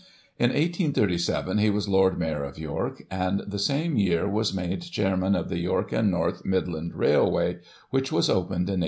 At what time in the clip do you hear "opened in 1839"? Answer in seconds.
8.27-8.79